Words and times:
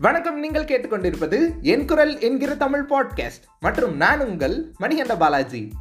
வணக்கம் 0.00 0.38
நீங்கள் 0.38 0.64
கேட்டுக்கொண்டிருப்பது 0.64 1.60
என் 1.60 1.86
குரல் 1.86 2.20
என்கிற 2.20 2.54
தமிழ் 2.56 2.86
பாட்காஸ்ட் 2.88 3.44
மற்றும் 3.60 3.96
நான் 3.96 4.26
உங்கள் 4.26 4.72
மணிகண்ட 4.80 5.16
பாலாஜி. 5.16 5.72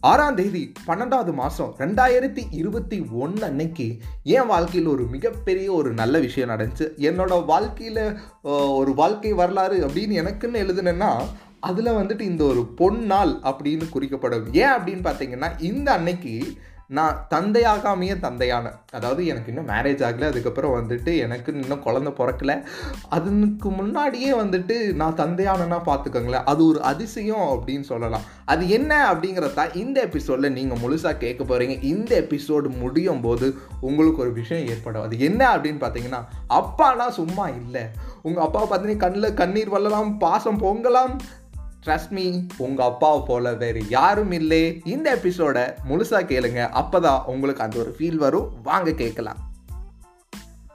ஆறாம் 0.00 0.34
தேதி 0.34 0.72
பன்னெண்டாவது 0.86 1.32
மாதம் 1.32 1.74
ரெண்டாயிரத்தி 1.78 2.42
இருபத்தி 2.50 3.06
ஒன்று 3.12 3.44
அன்னைக்கு 3.44 3.98
என் 4.22 4.46
வாழ்க்கையில் 4.46 4.90
ஒரு 4.90 5.04
மிகப்பெரிய 5.04 5.72
ஒரு 5.72 5.92
நல்ல 5.92 6.18
விஷயம் 6.18 6.48
நடந்துச்சு. 6.48 6.86
என்னோட 6.96 7.44
வாழ்க்கையில் 7.44 8.18
ஒரு 8.50 8.94
வாழ்க்கை 8.94 9.32
வரலாறு 9.32 9.86
அப்படின்னு 9.86 10.22
எனக்குன்னு 10.22 10.60
எழுதுனேன்னா 10.64 11.12
அதில் 11.60 11.86
வந்துட்டு 11.86 12.20
இந்த 12.20 12.44
ஒரு 12.44 12.74
பொன்னாள் 12.78 13.38
அப்படின்னு 13.42 13.88
குறிக்கப்படும். 13.88 14.52
ஏன் 14.52 14.68
அப்படின்னு 14.68 15.06
பார்த்தீங்கன்னா 15.06 15.60
இந்த 15.60 15.92
அன்னைக்கு 15.92 16.52
நான் 16.88 17.26
தந்தையாகாமையே 17.34 18.18
தந்தையான 18.18 18.72
அதாவது 18.92 19.26
எனக்கு 19.26 19.52
இன்னும் 19.52 19.74
மேரேஜ் 19.74 20.04
ஆகலை 20.08 20.24
அதுக்கப்புறம் 20.24 20.74
வந்துட்டு 20.74 21.18
எனக்கு 21.18 21.52
இன்னும் 21.52 21.82
குழந்த 21.82 22.10
பிறக்கல. 22.10 22.62
அதுக்கு 23.08 23.70
முன்னாடியே 23.70 24.32
வந்துட்டு 24.32 24.92
நான் 24.92 25.14
தந்தையானனா 25.14 25.78
பார்த்துக்கோங்களேன். 25.86 26.44
அது 26.44 26.66
ஒரு 26.66 26.82
அதிசயம் 26.82 27.48
அப்படின்னு 27.48 27.80
சொல்லலாம். 27.80 28.20
அது 28.44 28.68
என்ன 28.68 29.12
அப்படிங்கிறத 29.12 29.74
இந்த 29.74 30.00
எபிசோடில் 30.00 30.52
நீங்கள் 30.52 30.78
முழுசாக 30.78 31.16
கேட்க 31.16 31.44
போகிறீங்க 31.44 31.82
இந்த 31.82 32.20
எபிசோடு 32.20 32.78
முடியும் 32.78 33.20
போது 33.20 33.58
உங்களுக்கு 33.80 34.20
ஒரு 34.20 34.32
விஷயம் 34.32 34.68
ஏற்படும். 34.68 35.02
அது 35.02 35.18
என்ன 35.18 35.56
அப்படின்னு 35.56 35.82
பார்த்தீங்கன்னா 35.86 36.24
அப்பானா 36.48 37.08
சும்மா 37.08 37.48
இல்லை. 37.48 37.82
உங்கள் 38.22 38.44
அப்பாவை 38.44 38.68
பார்த்தீங்கன்னா 38.68 38.96
கண்ணில் 38.96 39.34
கண்ணீர் 39.34 39.68
வல்லலாம் 39.68 40.18
பாசம் 40.18 40.62
பொங்கலாம் 40.62 41.18
ட்ரஸ்ட் 41.86 42.10
மீ 42.10 42.40
உங்க 42.56 42.84
அப்பாவை 42.84 43.22
போல 43.26 43.54
வேறு 43.54 43.88
யாரும் 43.88 44.32
இல்லை. 44.32 44.80
இந்த 44.84 45.18
எபிசோட 45.22 45.72
முழுசா 45.88 46.18
கேளுங்க. 46.22 46.82
அப்பதான் 46.82 47.24
உங்களுக்கு 47.24 47.62
அந்த 47.62 47.78
ஒரு 47.78 47.94
ஃபீல் 47.98 48.16
வரும். 48.16 48.52
வாங்க 48.62 48.92
கேட்கலாம். 48.92 49.36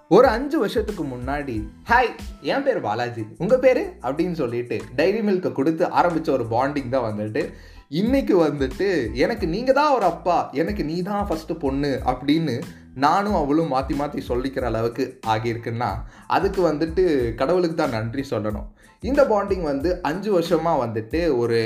ஒரு 0.09 0.27
அஞ்சு 0.27 0.59
வருஷத்துக்கு 0.59 1.03
முன்னாடி 1.03 1.67
ஹாய் 1.89 2.15
என் 2.41 2.63
பேர் 2.63 2.81
பாலாஜி. 2.81 3.25
உங்க 3.37 3.57
பேரு? 3.57 3.97
அப்படின்னு 4.01 4.31
சொல்லிட்டு 4.31 4.81
டைரி 4.95 5.19
மில்கை 5.19 5.51
கொடுத்து 5.51 5.85
ஆரம்பிச்ச 5.85 6.29
ஒரு 6.29 6.43
பாண்டிங் 6.43 6.89
தான் 6.89 7.13
வந்துட்டு. 7.13 7.53
இன்னைக்கு 7.87 8.45
வந்துட்டு 8.45 9.13
எனக்கு 9.13 9.47
நீங்க 9.47 9.71
தான் 9.71 9.93
ஒரு 9.93 10.05
அப்பா. 10.05 10.49
எனக்கு 10.51 10.83
நீ 10.85 11.01
தான் 11.01 11.27
ஃபர்ஸ்ட் 11.27 11.59
பொண்ணு. 11.59 12.01
அப்படின்னு 12.05 12.61
நானும் 12.95 13.33
அவளும் 13.33 13.67
மாற்றி 13.67 13.95
மாற்றி 13.95 14.23
சொல்லிக்கிற 14.27 14.61
அளவுக்கு 14.61 15.19
ஆகியிருக்குன்னா 15.27 15.89
அதுக்கு 16.27 16.71
வந்துட்டு 16.71 17.35
கடவுளுக்கு 17.35 17.75
தான் 17.75 17.89
நன்றி 17.89 18.23
சொல்லணும். 18.29 18.67
இந்த 19.09 19.21
பாண்டிங் 19.29 19.63
வந்து 19.71 19.89
அஞ்சு 20.09 20.29
வருஷமாக 20.31 20.81
வந்துட்டு 20.85 21.19
ஒரு 21.37 21.59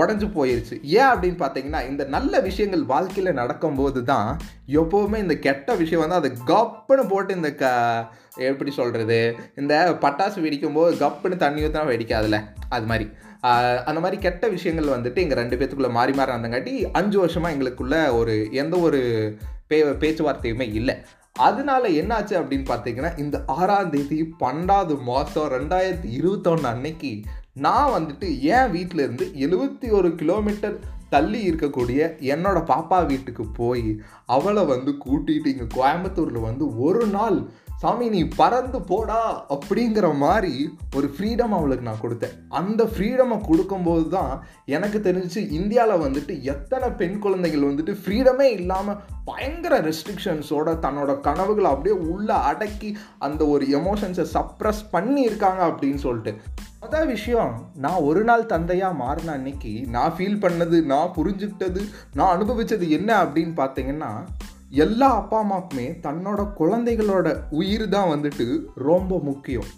உடஞ்சி 0.00 0.26
போயிருச்சு. 0.34 0.76
ஏன் 0.96 1.10
அப்படின்னு 1.12 1.38
பார்த்தீங்கன்னா 1.42 1.80
இந்த 1.90 2.02
நல்ல 2.14 2.40
விஷயங்கள் 2.46 2.82
வாழ்க்கையில் 2.90 3.38
நடக்கும்போது 3.38 4.00
தான் 4.10 4.28
எப்போவுமே 4.80 5.18
இந்த 5.24 5.36
கெட்ட 5.46 5.74
விஷயம் 5.82 6.02
வந்து 6.04 6.18
அதை 6.20 6.30
கப்புன்னு 6.50 7.04
போட்டு 7.12 7.32
இந்த 7.34 7.50
க 7.62 7.70
எப்படி 8.50 8.70
சொல்கிறது 8.80 9.18
இந்த 9.62 9.74
பட்டாசு 10.04 10.44
வெடிக்கும் 10.46 10.76
போது 10.78 10.92
கப்புன்னு 11.04 11.42
தண்ணி 11.44 11.64
ஊற்றினா 11.64 11.86
வெடிக்காதுல்ல 11.92 12.40
அது 12.68 12.86
மாதிரி. 12.92 13.06
அந்த 13.88 13.98
மாதிரி 14.00 14.16
கெட்ட 14.26 14.44
விஷயங்கள் 14.56 14.94
வந்துட்டு 14.96 15.22
எங்கள் 15.24 15.40
ரெண்டு 15.42 15.56
பேத்துக்குள்ளே 15.56 15.92
மாறி 15.98 16.12
மாறி 16.12 16.32
வந்தங்காட்டி 16.32 16.74
அஞ்சு 17.00 17.18
வருஷமாக 17.24 17.54
எங்களுக்குள்ள 17.56 17.96
ஒரு 18.20 18.34
எந்த 18.62 18.76
ஒரு 18.86 19.00
பே 19.68 19.78
பேச்சுவார்த்தையுமே 20.02 20.66
இல்லை. 20.80 20.94
அதனால 21.36 21.84
என்னாச்சு 21.90 22.34
அப்படின்னு 22.38 22.66
பார்த்தீங்கன்னா 22.68 23.10
இந்த 23.18 23.36
ஆறாம் 23.54 23.88
தேதி 23.90 24.18
பன்னெண்டாவது 24.38 24.94
மாதம் 25.02 25.48
ரெண்டாயிரத்தி 25.48 26.08
இருபத்தொன்று 26.12 26.68
அன்னைக்கு 26.68 27.10
நான் 27.56 27.90
வந்துட்டு 27.90 28.26
என் 28.50 28.70
வீட்டிலேருந்து 28.70 29.26
எழுபத்தி 29.38 29.88
ஒரு 29.90 30.08
கிலோமீட்டர் 30.14 30.76
தள்ளி 31.10 31.40
இருக்கக்கூடிய 31.42 32.00
என்னோட 32.26 32.58
பாப்பா 32.66 32.98
வீட்டுக்கு 33.06 33.44
போய் 33.58 33.84
அவளை 34.26 34.62
வந்து 34.64 34.92
கூட்டிகிட்டு 35.04 35.50
இங்கே 35.50 35.66
கோயம்புத்தூரில் 35.74 36.40
வந்து 36.40 36.66
ஒரு 36.78 37.04
நாள் 37.06 37.38
சாமி 37.80 38.08
நீ 38.08 38.20
பறந்து 38.36 38.80
போடா 38.80 39.46
அப்படிங்கிற 39.48 40.06
மாதிரி 40.16 40.52
ஒரு 40.96 41.14
ஃப்ரீடம் 41.16 41.54
அவளுக்கு 41.56 41.84
நான் 41.84 42.02
கொடுத்தேன். 42.02 42.34
அந்த 42.48 42.84
ஃப்ரீடமை 42.84 43.40
கொடுக்கும்போது 43.40 44.08
தான் 44.08 44.44
எனக்கு 44.66 44.98
தெரிஞ்சு 44.98 45.40
இந்தியாவில் 45.50 46.02
வந்துட்டு 46.04 46.42
எத்தனை 46.42 46.88
பெண் 46.90 47.18
குழந்தைகள் 47.18 47.66
வந்துட்டு 47.70 47.94
ஃப்ரீடமே 48.04 48.48
இல்லாமல் 48.58 49.00
பயங்கர 49.24 49.80
ரெஸ்ட்ரிக்ஷன்ஸோட 49.80 50.76
தன்னோட 50.84 51.20
கனவுகளை 51.20 51.70
அப்படியே 51.70 51.96
உள்ளே 51.96 52.32
அடக்கி 52.32 52.96
அந்த 53.18 53.46
ஒரு 53.46 53.66
எமோஷன்ஸை 53.66 54.26
சப்ரஸ் 54.34 54.84
பண்ணி 54.90 55.22
இருக்காங்க 55.22 55.62
அப்படின்னு 55.66 55.94
சொல்லிட்டு. 55.94 56.34
மொதல் 56.80 57.06
விஷயம் 57.06 57.52
நான் 57.74 58.02
ஒரு 58.02 58.24
நாள் 58.24 58.46
தந்தையாக 58.46 58.94
மாறின 58.94 59.32
அன்னைக்கு 59.32 59.74
நான் 59.88 60.14
ஃபீல் 60.18 60.42
பண்ணது 60.42 60.82
நான் 60.84 61.14
புரிஞ்சுக்கிட்டது 61.16 61.82
நான் 62.14 62.34
அனுபவித்தது 62.36 62.88
என்ன 62.88 63.10
அப்படின்னு 63.24 63.54
பார்த்தீங்கன்னா 63.56 64.10
எல்லா 64.82 65.08
அப்பா 65.14 65.38
அம்மாவுக்குமே 65.42 65.86
தன்னோட 66.04 66.40
குழந்தைகளோட 66.58 67.28
உயிர் 67.58 67.84
தான் 67.88 68.10
வந்துட்டு 68.12 68.46
ரொம்ப 68.88 69.18
முக்கியம். 69.28 69.68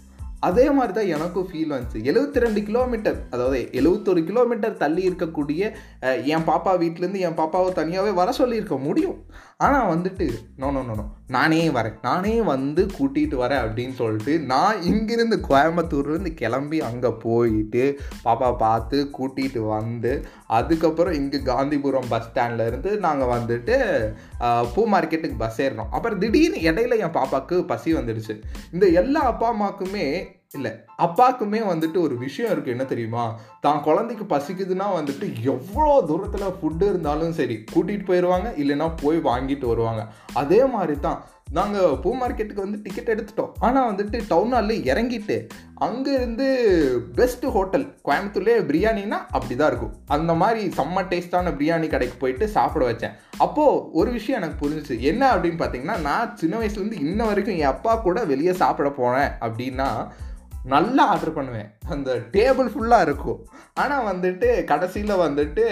அதே 0.47 0.65
மாதிரி 0.77 0.93
தான் 0.97 1.11
எனக்கும் 1.15 1.47
ஃபீல் 1.49 1.73
வந்துச்சு. 1.73 1.99
எழுபத்தி 2.09 2.43
ரெண்டு 2.43 2.61
கிலோமீட்டர் 2.69 3.17
அதாவது 3.29 3.59
எழுபத்தொரு 3.79 4.21
கிலோமீட்டர் 4.29 4.79
தள்ளி 4.83 5.03
இருக்கக்கூடிய 5.09 5.61
என் 6.33 6.47
பாப்பா 6.49 6.73
வீட்டிலேருந்து 6.83 7.23
என் 7.27 7.39
பாப்பாவை 7.41 7.71
தனியாகவே 7.79 8.13
வர 8.21 8.31
சொல்லியிருக்க 8.31 8.77
முடியும். 8.87 9.17
ஆனால் 9.59 9.89
வந்துட்டு 9.91 10.25
நோ 10.55 10.67
நோ 10.71 10.81
நோ 10.87 11.03
நானே 11.27 11.69
வரேன். 11.69 11.95
நானே 12.01 12.41
வந்து 12.41 12.81
கூட்டிகிட்டு 12.97 13.35
வரேன் 13.35 13.63
அப்படின்னு 13.63 13.93
சொல்லிட்டு 13.93 14.39
நான் 14.39 14.81
இங்கேருந்து 14.81 15.37
கோயம்புத்தூர்லேருந்து 15.47 16.33
கிளம்பி 16.33 16.79
அங்கே 16.79 17.11
போயிட்டு 17.23 17.83
பாப்பா 18.25 18.49
பார்த்து 18.57 18.97
கூட்டிகிட்டு 19.17 19.61
வந்து 19.67 20.11
அதுக்கப்புறம் 20.47 21.13
இங்கே 21.13 21.39
காந்திபுரம் 21.51 22.09
பஸ் 22.09 22.27
ஸ்டாண்ட்லேருந்து 22.27 22.93
நாங்கள் 22.99 23.33
வந்துட்டு 23.35 23.77
பூ 24.75 24.83
மார்க்கெட்டுக்கு 24.93 25.37
பஸ் 25.37 25.61
ஏறினோம் 25.61 25.91
அப்புறம் 25.91 26.19
திடீர்னு 26.19 26.61
இடையில 26.69 26.99
என் 27.05 27.17
பாப்பாவுக்கு 27.19 27.65
பசி 27.65 27.93
வந்துடுச்சு. 27.93 28.35
இந்த 28.71 28.87
எல்லா 29.01 29.23
அப்பா 29.33 29.49
அம்மாக்குமே 29.53 30.07
இல்லை 30.55 30.71
அப்பாக்குமே 31.05 31.59
வந்துட்டு 31.69 31.97
ஒரு 32.05 32.15
விஷயம் 32.25 32.51
இருக்குது 32.51 32.73
என்ன 32.75 32.85
தெரியுமா? 32.91 33.23
தான் 33.63 33.81
குழந்தைக்கு 33.87 34.25
பசிக்குதுன்னா 34.33 34.87
வந்துட்டு 34.97 35.25
எவ்வளோ 35.53 35.93
தூரத்தில் 36.09 36.55
ஃபுட்டு 36.57 36.85
இருந்தாலும் 36.91 37.37
சரி 37.39 37.55
கூட்டிகிட்டு 37.73 38.09
போயிடுவாங்க 38.09 38.49
இல்லைன்னா 38.61 38.87
போய் 39.01 39.19
வாங்கிட்டு 39.31 39.65
வருவாங்க. 39.71 40.03
அதே 40.41 40.61
மாதிரி 40.75 40.95
தான் 41.07 41.19
நாங்கள் 41.57 41.97
பூ 42.03 42.09
மார்க்கெட்டுக்கு 42.21 42.65
வந்து 42.65 42.79
டிக்கெட் 42.85 43.11
எடுத்துட்டோம். 43.13 43.51
ஆனால் 43.65 43.87
வந்துட்டு 43.89 44.17
டவுன் 44.31 44.53
ஹாலில் 44.55 44.87
இறங்கிட்டு 44.91 45.37
அங்கேருந்து 45.85 46.47
பெஸ்ட்டு 47.17 47.51
ஹோட்டல் 47.55 47.85
கோயம்புத்தூர்லேயே 48.07 48.57
பிரியாணினா 48.69 49.19
அப்படி 49.37 49.55
தான் 49.55 49.71
இருக்கும். 49.71 49.93
அந்த 50.15 50.33
மாதிரி 50.41 50.63
செம்ம 50.79 51.03
டேஸ்ட்டான 51.11 51.53
பிரியாணி 51.59 51.89
கடைக்கு 51.93 52.17
போயிட்டு 52.23 52.47
சாப்பிட 52.57 52.85
வச்சேன். 52.89 53.15
அப்போது 53.45 53.83
ஒரு 53.99 54.11
விஷயம் 54.17 54.39
எனக்கு 54.41 54.61
புரிஞ்சிச்சு. 54.63 54.97
என்ன 55.11 55.23
அப்படின்னு 55.33 55.61
பார்த்தீங்கன்னா 55.61 55.97
நான் 56.09 56.33
சின்ன 56.43 56.55
வயசுலேருந்து 56.61 57.03
இன்ன 57.07 57.21
வரைக்கும் 57.31 57.59
என் 57.61 57.73
அப்பா 57.75 57.95
கூட 58.07 58.25
வெளியே 58.33 58.55
சாப்பிட 58.63 58.91
போனேன் 59.01 59.31
அப்படின்னா 59.47 59.89
நல்லா 60.73 61.03
ஆர்டர் 61.13 61.35
பண்ணுவேன். 61.37 61.67
அந்த 61.93 62.09
டேபிள் 62.35 62.69
ஃபுல்லாக 62.73 63.05
இருக்கும். 63.07 63.39
ஆனால் 63.81 64.07
வந்துட்டு 64.09 64.47
கடைசியில் 64.71 65.21
வந்துட்டு 65.25 65.65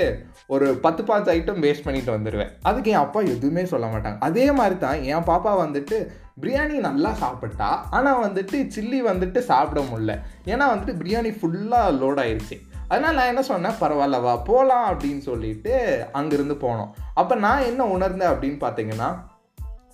ஒரு 0.56 0.68
பத்து 0.86 1.02
பாஞ்சு 1.08 1.30
ஐட்டம் 1.36 1.64
வேஸ்ட் 1.66 1.86
பண்ணிட்டு 1.88 2.12
வந்துடுவேன் 2.16 2.52
அதுக்கு 2.70 2.92
என் 2.94 3.04
அப்பா 3.06 3.22
எதுவுமே 3.34 3.64
சொல்ல 3.74 3.88
மாட்டாங்க. 3.94 4.20
அதே 4.28 4.46
மாதிரி 4.60 4.78
தான் 4.86 5.02
என் 5.14 5.28
பாப்பா 5.32 5.54
வந்துட்டு 5.64 5.98
பிரியாணி 6.44 6.78
நல்லா 6.88 7.12
சாப்பிட்டா 7.24 7.68
ஆனால் 7.98 8.22
வந்துட்டு 8.26 8.58
சில்லி 8.76 9.02
வந்துட்டு 9.10 9.40
சாப்பிட 9.52 9.82
முடில 9.92 10.14
ஏன்னா 10.54 10.66
வந்துட்டு 10.72 10.96
பிரியாணி 11.02 11.32
ஃபுல்லாக 11.40 11.94
லோட் 12.02 12.22
ஆயிடுச்சு 12.24 12.58
அதனால் 12.88 13.18
நான் 13.18 13.32
என்ன 13.32 13.44
சொன்னேன்? 13.52 13.78
பரவாயில்லவா 13.84 14.34
போகலாம் 14.50 14.88
அப்படின்னு 14.90 15.22
சொல்லிட்டு 15.30 15.72
அங்கேருந்து 16.20 16.58
போனோம். 16.66 16.92
அப்போ 17.22 17.36
நான் 17.46 17.68
என்ன 17.70 17.86
உணர்ந்தேன் 17.96 18.32
அப்படின்னு 18.34 18.60
பார்த்தீங்கன்னா 18.66 19.10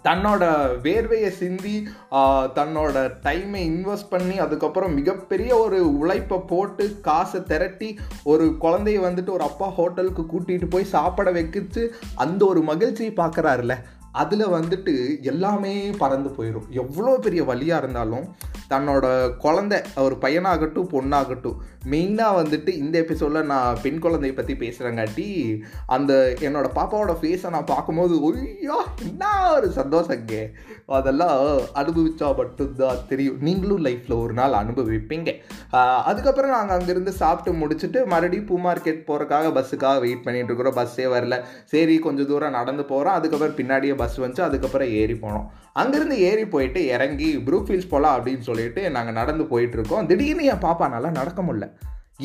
தன்னோட 0.03 0.43
வேர்வையை 0.83 1.29
சிந்தி 1.29 1.87
தன்னோட 2.57 3.11
டைமை 3.23 3.61
இன்வெஸ்ட் 3.71 4.09
பண்ணி 4.09 4.39
அதுக்கப்புறம் 4.39 4.93
மிகப்பெரிய 4.93 5.57
ஒரு 5.57 5.97
உழைப்பை 5.97 6.39
போட்டு 6.39 6.99
காசை 7.01 7.43
திரட்டி 7.43 7.99
ஒரு 8.23 8.57
குழந்தைய 8.61 9.01
வந்துட்டு 9.07 9.29
ஒரு 9.29 9.43
அப்பா 9.43 9.67
ஹோட்டலுக்கு 9.67 10.21
கூட்டிகிட்டு 10.21 10.69
போய் 10.69 10.83
சாப்பிட 10.83 11.31
வைக்கிச்சு. 11.31 11.89
அந்த 12.15 12.45
ஒரு 12.45 12.61
மகிழ்ச்சியை 12.61 13.13
பார்க்குறாருல 13.15 13.75
அதில் 14.11 14.45
வந்துட்டு 14.47 14.93
எல்லாமே 15.21 15.73
பறந்து 15.97 16.29
போயிடும் 16.29 16.69
எவ்வளோ 16.69 17.17
பெரிய 17.17 17.43
வழியாக 17.43 17.81
இருந்தாலும் 17.83 18.25
தன்னோட 18.69 19.05
குழந்தை 19.37 19.77
ஒரு 19.95 20.15
பையனாகட்டும் 20.21 20.91
பொண்ணாகட்டும் 20.93 21.59
மெயினாக 21.89 22.37
வந்துட்டு 22.39 22.67
இந்த 22.67 22.95
எபிசோடில் 22.99 23.49
நான் 23.51 23.79
பெண் 23.81 23.99
குழந்தையை 23.99 24.33
பற்றி 24.35 24.53
பேசுகிறேங்காட்டி 24.53 25.27
அந்த 25.85 26.35
என்னோட 26.39 26.67
பாப்பாவோட 26.77 27.15
ஃபேஸை 27.21 27.49
நான் 27.49 27.71
பார்க்கும்போது 27.73 28.15
ஒய்யோ 28.27 28.77
என்ன 29.07 29.23
ஒரு 29.55 29.71
சந்தோஷங்க 29.75 30.35
அதெல்லாம் 30.97 31.39
அனுபவித்தா 31.81 32.27
மட்டும்தான் 32.35 33.01
தெரியும். 33.07 33.37
நீங்களும் 33.39 33.83
லைஃப்பில் 33.85 34.21
ஒரு 34.21 34.33
நாள் 34.33 34.53
அனுபவிப்பீங்க. 34.53 35.29
அதுக்கப்புறம் 36.09 36.53
நாங்கள் 36.55 36.77
அங்கேருந்து 36.77 37.13
சாப்பிட்டு 37.21 37.51
முடிச்சுட்டு 37.59 37.99
மறுபடியும் 38.13 38.45
பூ 38.45 38.57
மார்க்கெட் 38.59 39.05
போகிறக்காக 39.09 39.51
பஸ்ஸுக்காக 39.57 39.99
வெயிட் 40.05 40.25
பண்ணிகிட்டு 40.25 40.51
இருக்கிறோம். 40.51 40.77
பஸ்ஸே 40.79 41.07
வரல. 41.15 41.37
சரி 41.73 41.99
கொஞ்சம் 41.99 42.29
தூரம் 42.31 42.57
நடந்து 42.59 42.85
போகிறோம் 42.91 43.17
அதுக்கப்புறம் 43.19 43.57
பின்னாடியே 43.61 43.95
பஸ் 44.01 44.19
வந்துச்சு 44.21 44.47
அதுக்கப்புறம் 44.47 44.91
ஏறி 45.01 45.17
போனோம். 45.23 45.47
அங்கேருந்து 45.81 46.17
ஏறி 46.29 46.45
போயிட்டு 46.55 46.81
இறங்கி 46.95 47.29
ப்ரூஃபீல்ஸ் 47.47 47.91
போகலாம் 47.93 48.17
அப்படின்னு 48.17 48.49
சொல்லிட்டு 48.49 48.83
நாங்கள் 48.97 49.19
நடந்து 49.21 49.45
போயிட்டுருக்கோம். 49.53 50.09
திடீர்னு 50.11 50.51
என் 50.53 50.65
பாப்பா 50.67 50.87
நல்லா 50.97 51.11
நடக்க 51.21 51.41
முடியல. 51.47 51.69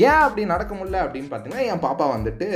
ஏன் 0.07 0.23
அப்படி 0.25 0.43
நடக்க 0.53 0.73
முடியல 0.79 0.99
அப்படின்னு 1.03 1.29
பார்த்தீங்கன்னா 1.31 1.67
என் 1.73 1.83
பாப்பா 1.85 2.07
வந்துட்டு 2.15 2.47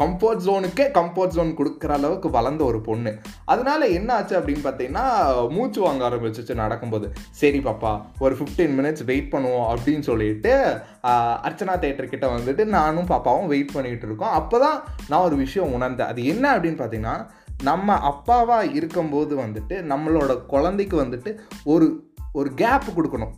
கம்ஃபர்ட் 0.00 0.44
ஜோனுக்கே 0.44 0.84
கம்ஃபர்ட் 0.98 1.34
ஜோன் 1.36 1.50
கொடுக்குற 1.58 1.92
அளவுக்கு 1.96 2.28
வளர்ந்த 2.36 2.62
ஒரு 2.68 2.78
பொண்ணு. 2.86 3.10
அதனால 3.52 3.88
என்ன 3.96 4.14
ஆச்சு 4.16 4.34
அப்படின்னு 4.38 4.62
பார்த்தீங்கன்னா 4.66 5.04
மூச்சு 5.56 5.80
வாங்க 5.86 6.04
ஆரம்பிச்சிச்சு 6.08 6.54
நடக்கும்போது. 6.62 7.08
சரி 7.40 7.60
பாப்பா 7.66 7.92
ஒரு 8.26 8.36
ஃபிஃப்டீன் 8.38 8.74
மினிட்ஸ் 8.78 9.04
வெயிட் 9.10 9.32
பண்ணுவோம் 9.34 9.68
அப்படின்னு 9.72 10.06
சொல்லிட்டு 10.10 10.54
அர்ச்சனா 11.48 11.74
தேட்டர்கிட்ட 11.84 12.28
வந்துட்டு 12.36 12.66
நானும் 12.78 13.10
பாப்பாவும் 13.12 13.52
வெயிட் 13.54 13.74
பண்ணிகிட்டு 13.76 14.08
இருக்கோம். 14.10 14.34
அப்போ 14.40 14.58
தான் 14.66 14.78
நான் 15.10 15.26
ஒரு 15.28 15.38
விஷயம் 15.44 15.74
உணர்ந்தேன். 15.78 16.12
அது 16.14 16.22
என்ன 16.34 16.46
அப்படின்னு 16.56 16.80
பார்த்தீங்கன்னா 16.82 17.16
நம்ம 17.62 17.98
அப்பாவாக 18.10 18.74
இருக்கும்போது 18.74 19.36
வந்துட்டு 19.36 19.68
நம்மளோட 19.68 20.46
குழந்தைக்கு 20.46 21.02
வந்துட்டு 21.02 21.38
ஒரு 21.64 22.12
ஒரு 22.32 22.54
கேப் 22.54 22.82
கொடுக்கணும். 22.96 23.30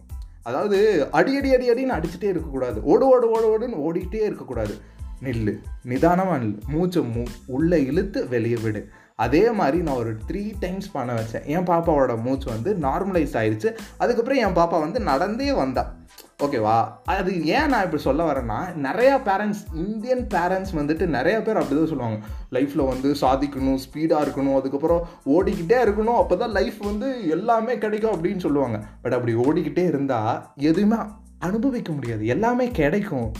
அதாவது 0.43 1.09
அடி 1.11 1.37
அடி 1.37 1.55
அடி 1.55 1.71
அடின்னு 1.71 1.91
அடிச்சுட்டே 1.91 2.23
இருக்கக்கூடாது. 2.23 2.83
ஓடு 2.83 3.07
ஓடு 3.07 3.31
ஓடு 3.31 3.59
ஓடுன்னு 3.59 3.73
ஓடிக்கிட்டே 3.73 4.15
இருக்கக்கூடாது. 4.15 4.75
நில்லு. 5.23 5.59
நிதானமாக 5.83 6.45
நில் 6.45 6.59
மூச்சை 6.69 7.03
மூ 7.03 7.27
உள்ளே 7.47 7.85
இழுத்து 7.85 8.29
வெளியே 8.29 8.57
விடு. 8.63 8.89
அதே 9.17 9.51
மாதிரி 9.51 9.83
நான் 9.83 9.95
ஒரு 9.95 10.17
த்ரீ 10.29 10.53
டைம்ஸ் 10.61 10.91
பண்ண 10.91 11.15
வச்சேன். 11.15 11.45
என் 11.45 11.67
பாப்பாவோட 11.67 12.23
மூச்சு 12.23 12.51
வந்து 12.51 12.75
நார்மலைஸ் 12.75 13.37
ஆயிடுச்சு 13.37 13.77
அதுக்கப்புறம் 13.99 14.39
என் 14.39 14.63
பாப்பா 14.63 14.81
வந்து 14.81 15.01
நடந்தே 15.01 15.53
வந்தாள் 15.53 15.99
ஓகேவா? 16.41 16.89
அது 17.05 17.45
ஏன் 17.45 17.69
நான் 17.69 17.85
இப்படி 17.85 18.03
சொல்ல 18.03 18.33
வரேன்னா 18.33 18.59
நிறையா 18.83 19.17
பேரண்ட்ஸ் 19.25 19.63
இந்தியன் 19.75 20.27
பேரண்ட்ஸ் 20.35 20.73
வந்துட்டு 20.75 21.07
நிறைய 21.07 21.43
பேர் 21.43 21.57
அப்படி 21.57 21.81
தான் 21.81 21.89
சொல்லுவாங்க. 21.89 22.19
லைஃப்பில் 22.53 22.89
வந்து 22.89 23.15
சாதிக்கணும் 23.21 23.79
ஸ்பீடாக 23.85 24.25
இருக்கணும் 24.25 24.57
அதுக்கப்புறம் 24.57 25.07
ஓடிக்கிட்டே 25.27 25.79
இருக்கணும் 25.87 26.21
அப்போ 26.23 26.37
தான் 26.37 26.51
லைஃப் 26.51 26.79
வந்து 26.79 27.29
எல்லாமே 27.29 27.79
கிடைக்கும் 27.79 28.13
அப்படின்னு 28.13 28.39
சொல்லுவாங்க. 28.39 28.83
பட் 29.03 29.13
அப்படி 29.13 29.35
ஓடிக்கிட்டே 29.35 29.87
இருந்தால் 29.87 30.47
எதுவுமே 30.55 30.97
அனுபவிக்க 31.39 31.93
முடியாது. 31.93 32.27
எல்லாமே 32.27 32.69
கிடைக்கும். 32.71 33.33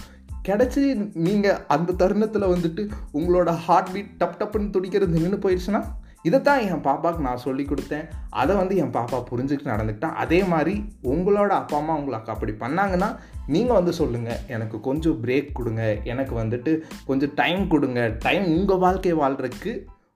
கிடச்சி 0.49 1.11
நீங்கள் 1.15 1.59
அந்த 1.69 1.93
தருணத்தில் 1.93 2.43
வந்துட்டு 2.43 2.89
உங்களோட 3.15 3.49
ஹார்ட் 3.49 3.93
பீட் 3.93 4.11
டப் 4.19 4.41
டப்புன்னு 4.41 4.71
துடிக்கிறது 4.71 5.21
நின்று 5.21 5.39
போயிடுச்சுன்னா 5.39 5.85
இதைத்தான் 6.29 6.63
என் 6.71 6.83
பாப்பாவுக்கு 6.87 7.27
நான் 7.27 7.45
சொல்லி 7.45 7.65
கொடுத்தேன். 7.69 8.07
அதை 8.41 8.55
வந்து 8.61 8.75
என் 8.83 8.95
பாப்பா 8.97 9.19
புரிஞ்சுக்கிட்டு 9.31 9.73
நடந்துக்கிட்டேன் 9.73 10.19
அதே 10.23 10.41
மாதிரி 10.53 10.75
உங்களோட 11.13 11.53
அப்பா 11.61 11.77
அம்மா 11.79 11.95
உங்களுக்கு 12.01 12.33
அப்படி 12.35 12.53
பண்ணாங்கன்னா 12.65 13.09
நீங்கள் 13.55 13.79
வந்து 13.79 13.93
சொல்லுங்கள் 14.01 14.43
எனக்கு 14.55 14.77
கொஞ்சம் 14.89 15.21
பிரேக் 15.23 15.49
கொடுங்க. 15.59 15.85
எனக்கு 16.13 16.35
வந்துட்டு 16.43 16.75
கொஞ்சம் 17.09 17.35
டைம் 17.41 17.65
கொடுங்க. 17.75 18.03
டைம் 18.27 18.45
உங்கள் 18.57 18.83
வாழ்க்கையை 18.85 19.17
வாழ்கிறதுக்கு 19.23 19.73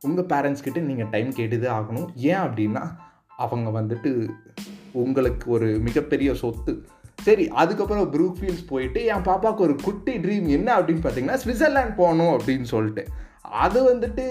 உங்கள் 0.08 0.28
பேரண்ட்ஸ்கிட்ட 0.32 0.80
நீங்கள் 0.90 1.10
டைம் 1.14 1.30
கேட்டுதே 1.38 1.70
ஆகணும். 1.78 2.08
ஏன் 2.30 2.42
அப்படின்னா 2.46 2.84
அவங்க 3.44 3.68
வந்துட்டு 3.80 4.10
உங்களுக்கு 5.02 5.46
ஒரு 5.56 5.68
மிகப்பெரிய 5.86 6.30
சொத்து. 6.42 6.72
சரி 7.26 7.44
அதுக்கப்புறம் 7.62 8.08
ப்ரூக் 8.14 8.38
ஃபீல்ஸ் 8.38 8.66
போயிட்டு 8.70 9.00
என் 9.12 9.26
பாப்பாவுக்கு 9.28 9.66
ஒரு 9.66 9.74
குட்டி 9.86 10.14
ட்ரீம் 10.24 10.46
என்ன 10.56 10.68
அப்படின்னு 10.78 11.02
பார்த்தீங்கன்னா 11.04 11.38
ஸ்விட்சர்லேண்ட் 11.44 11.94
போகணும் 12.00 12.32
அப்படின்னு 12.36 12.68
சொல்லிட்டு. 12.72 13.04
அது 13.44 13.79
வந்துட்டு 13.93 14.25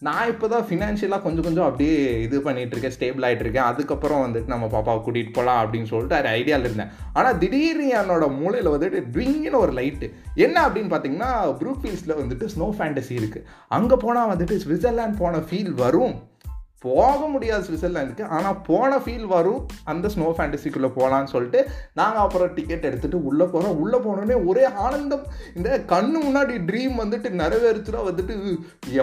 நான் 0.00 0.28
இப்போ 0.28 0.46
தான் 0.48 0.64
ஃபினான்ஷியலாக 0.68 1.22
கொஞ்சம் 1.22 1.44
கொஞ்சம் 1.44 1.66
அப்படியே 1.68 1.96
இது 2.24 2.36
பண்ணிகிட்டு 2.38 2.74
இருக்கேன் 2.74 2.94
ஸ்டேபிள் 2.96 3.26
ஆகிட்டுருக்கேன் 3.26 3.68
அதுக்கப்புறம் 3.70 4.22
வந்துட்டு 4.24 4.52
நம்ம 4.52 4.66
பாப்பாவை 4.66 5.00
கூட்டிகிட்டு 5.02 5.36
போகலாம் 5.38 5.60
அப்படின்னு 5.62 5.90
சொல்லிட்டு 5.92 6.18
அது 6.18 6.28
ஐடியாவில் 6.28 6.64
இருந்தேன். 6.64 6.92
ஆனால் 7.12 7.38
திடீர்னு 7.38 7.86
என்னோட 8.00 8.26
மூளையில் 8.40 8.72
வந்துட்டு 8.74 9.00
ட்விங்கின்னு 9.14 9.62
ஒரு 9.64 9.72
லைட்டு 9.80 10.08
என்ன 10.34 10.56
அப்படின்னு 10.68 10.92
பார்த்தீங்கன்னா 10.94 11.30
ப்ரூக் 11.60 11.82
ஃபீல்ஸில் 11.82 12.20
வந்துட்டு 12.22 12.46
ஸ்னோ 12.54 12.68
ஃபேண்டசி 12.78 13.14
இருக்குது 13.20 13.46
அங்கே 13.78 13.98
போனால் 14.04 14.32
வந்துட்டு 14.32 14.56
ஸ்விட்சர்லேண்ட் 14.64 15.20
போன 15.22 15.42
ஃபீல் 15.50 15.74
வரும். 15.74 16.16
போக 16.84 17.20
முடியாது 17.32 17.64
சுவிட்சர்லாண்டுக்கு 17.66 18.24
ஆனால் 18.36 18.58
போன 18.66 18.98
ஃபீல் 19.04 19.24
வரும். 19.34 19.60
அந்த 19.92 20.06
ஸ்னோ 20.14 20.26
ஃபேண்டசிக்குள்ளே 20.36 20.90
போகலான்னு 20.96 21.32
சொல்லிட்டு 21.34 21.60
நாங்கள் 21.98 22.22
அப்புறம் 22.24 22.52
டிக்கெட் 22.56 22.86
எடுத்துகிட்டு 22.88 23.20
உள்ளே 23.28 23.46
போகிறோம் 23.52 23.78
உள்ளே 23.82 23.98
போனோடனே 24.04 24.36
ஒரே 24.50 24.64
ஆனந்தம். 24.84 25.24
இந்த 25.58 25.78
கண்ணு 25.92 26.18
முன்னாடி 26.26 26.56
ட்ரீம் 26.70 26.96
வந்துட்டு 27.02 27.30
நிறைவேறுச்சுனா 27.42 28.02
வந்துட்டு 28.08 28.34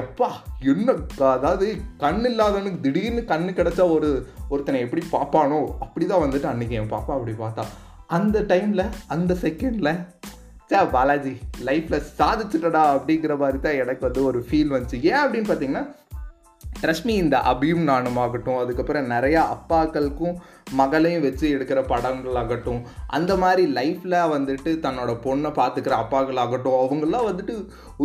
எப்பா 0.02 0.30
என்ன 0.74 0.96
அதாவது 1.38 1.68
கண் 2.04 2.24
இல்லாதவனுக்கு 2.32 2.84
திடீர்னு 2.86 3.24
கண்ணு 3.32 3.54
கிடச்சா 3.60 3.88
ஒரு 3.96 4.12
ஒருத்தனை 4.50 4.82
எப்படி 4.86 5.04
பார்ப்பானோ 5.16 5.62
அப்படி 5.86 6.06
தான் 6.06 6.24
வந்துட்டு 6.26 6.52
அன்றைக்கி 6.52 6.78
என் 6.82 6.94
பாப்பா 6.96 7.14
அப்படி 7.18 7.36
பார்த்தா. 7.44 7.66
அந்த 8.18 8.38
டைமில் 8.52 8.86
அந்த 9.16 9.34
செகண்டில் 9.44 9.94
சே 10.72 10.80
பாலாஜி 10.94 11.32
லைஃப்பில் 11.68 12.06
சாதிச்சுட்டடா 12.20 12.84
அப்படிங்கிற 12.94 13.34
மாதிரி 13.42 13.60
தான் 13.66 13.80
எனக்கு 13.82 14.04
வந்து 14.08 14.22
ஒரு 14.30 14.40
ஃபீல் 14.48 14.74
வந்துச்சு. 14.74 14.98
ஏன் 15.12 15.22
அப்படின்னு 15.24 15.50
பார்த்தீங்கன்னா 15.50 15.84
ரஷ்மி 16.84 17.14
இந்த 17.16 17.38
அபியும் 17.46 17.84
நானும் 17.84 18.18
ஆகட்டும் 18.18 18.58
அதுக்கப்புறம் 18.58 19.12
நிறையா 19.12 19.42
அப்பாக்களுக்கும் 19.56 20.36
மகளையும் 20.72 21.22
வச்சு 21.22 21.46
எடுக்கிற 21.56 21.86
படங்கள் 21.88 22.36
ஆகட்டும் 22.36 22.82
அந்த 23.08 23.36
மாதிரி 23.36 23.68
லைஃப்பில் 23.74 24.18
வந்துட்டு 24.36 24.72
தன்னோட 24.86 25.12
பொண்ணை 25.26 25.50
பார்த்துக்கிற 25.52 25.96
அப்பாக்கள் 26.04 26.38
ஆகட்டும் 26.38 26.78
அவங்கெல்லாம் 26.80 27.28
வந்துட்டு 27.30 27.56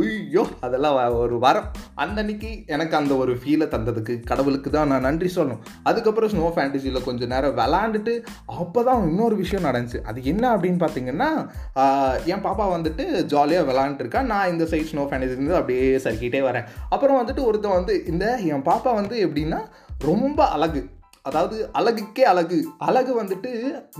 ஐயோ! 0.01 0.43
அதெல்லாம் 0.61 0.97
ஒரு 1.19 1.39
வரம். 1.39 1.69
அந்த 1.95 2.21
அன்னைக்கு 2.21 2.65
எனக்கு 2.67 2.97
அந்த 2.97 3.17
ஒரு 3.17 3.33
ஃபீலை 3.35 3.67
தந்ததுக்கு 3.69 4.21
கடவுளுக்கு 4.21 4.71
தான் 4.71 4.87
நான் 4.87 5.01
நன்றி 5.01 5.31
சொல்லணும். 5.37 5.61
அதுக்கப்புறம் 5.85 6.31
ஸ்னோ 6.31 6.51
ஃபேண்டசியில் 6.57 7.05
கொஞ்சம் 7.05 7.29
நேரம் 7.29 7.57
விளாண்டுட்டு 7.61 8.15
அப்போ 8.61 8.83
தான் 8.83 9.09
இன்னொரு 9.11 9.37
விஷயம் 9.37 9.67
நடந்துச்சு. 9.69 10.03
அது 10.11 10.19
என்ன 10.25 10.57
அப்படின்னு 10.57 10.81
பார்த்தீங்கன்னா 10.85 11.31
என் 12.27 12.45
பாப்பா 12.47 12.67
வந்துட்டு 12.77 13.05
ஜாலியாக 13.25 13.69
விளாண்டுருக்கா 13.71 14.23
நான் 14.23 14.51
இந்த 14.51 14.67
சைட் 14.67 14.91
ஸ்னோ 14.93 15.05
ஃபேண்டசிலேருந்து 15.11 15.59
அப்படியே 15.61 15.99
சறுக்கிட்டே 16.07 16.43
வரேன். 16.49 16.67
அப்புறம் 16.91 17.21
வந்துட்டு 17.23 17.45
ஒருத்தன் 17.45 17.79
வந்து 17.79 18.05
இந்த 18.07 18.25
என் 18.53 18.67
பாப்பா 18.71 18.95
வந்து 18.95 19.17
எப்படின்னா 19.27 19.61
ரொம்ப 20.05 20.41
அழகு. 20.49 20.81
அதாவது 21.29 21.57
அழகுக்கே 21.79 22.25
அழகு. 22.33 22.59
அழகு 22.89 23.13
வந்துட்டு 23.21 23.51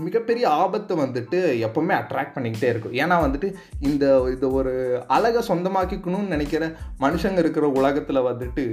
மிகப்பெரிய 0.05 0.45
ஆபத்தை 0.63 0.95
வந்துட்டு 1.03 1.39
எப்போவுமே 1.67 1.93
அட்ராக்ட் 1.99 2.35
பண்ணிக்கிட்டே 2.35 2.69
இருக்கும். 2.73 2.95
ஏன்னா 3.01 3.17
வந்துட்டு 3.25 3.49
இந்த 3.89 4.05
இந்த 4.33 4.47
ஒரு 4.59 4.73
அழகை 5.17 5.43
சொந்தமாக்கிக்கணும்னு 5.51 6.33
நினைக்கிற 6.35 6.63
மனுஷங்க 7.05 7.41
இருக்கிற 7.45 7.67
உலகத்தில் 7.79 8.27
வந்துட்டு 8.29 8.65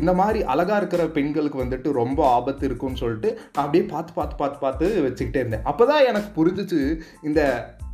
இந்த 0.00 0.14
மாதிரி 0.20 0.40
அழகாக 0.54 0.80
இருக்கிற 0.82 1.04
பெண்களுக்கு 1.18 1.62
வந்துட்டு 1.64 1.88
ரொம்ப 2.02 2.20
ஆபத்து 2.36 2.64
இருக்கும்னு 2.70 3.02
சொல்லிட்டு 3.04 3.30
நான் 3.54 3.64
அப்படியே 3.64 3.84
பார்த்து 3.94 4.18
பார்த்து 4.18 4.40
பார்த்து 4.42 4.62
பார்த்து 4.66 4.86
வச்சுக்கிட்டே 5.06 5.42
இருந்தேன். 5.42 5.66
அப்போ 5.72 5.86
தான் 5.92 6.06
எனக்கு 6.12 6.30
புரிஞ்சிச்சு 6.38 6.80
இந்த 7.28 7.40